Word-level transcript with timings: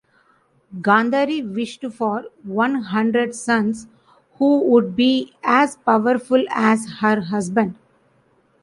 Gandhari 0.81 1.43
wished 1.43 1.85
for 1.93 2.25
one 2.41 2.73
hundred 2.85 3.35
sons 3.35 3.85
who 4.39 4.63
would 4.63 4.95
be 4.95 5.35
as 5.43 5.75
powerful 5.85 6.43
as 6.49 6.89
her 7.01 7.21
husband. 7.21 7.75